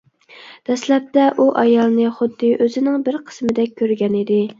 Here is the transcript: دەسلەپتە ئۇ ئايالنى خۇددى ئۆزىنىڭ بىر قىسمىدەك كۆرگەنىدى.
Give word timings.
دەسلەپتە 0.69 1.25
ئۇ 1.43 1.45
ئايالنى 1.63 2.07
خۇددى 2.21 2.49
ئۆزىنىڭ 2.61 3.05
بىر 3.09 3.19
قىسمىدەك 3.29 3.77
كۆرگەنىدى. 3.83 4.41